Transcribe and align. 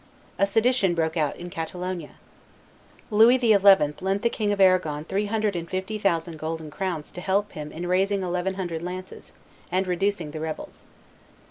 A 0.39 0.47
sedition 0.47 0.95
broke 0.95 1.15
out 1.15 1.35
in 1.35 1.51
Catalonia. 1.51 2.15
Louis 3.11 3.37
XI. 3.37 3.57
lent 3.57 4.23
the 4.23 4.31
King 4.31 4.51
of 4.51 4.59
Arragon 4.59 5.05
three 5.05 5.27
hundred 5.27 5.55
and 5.55 5.69
fifty 5.69 5.99
thousand 5.99 6.39
golden 6.39 6.71
crowns 6.71 7.11
to 7.11 7.21
help 7.21 7.51
him 7.51 7.71
in 7.71 7.85
raising 7.85 8.23
eleven 8.23 8.55
hundred 8.55 8.81
lances, 8.81 9.31
and 9.71 9.85
reducing 9.85 10.31
the 10.31 10.39
rebels. 10.39 10.85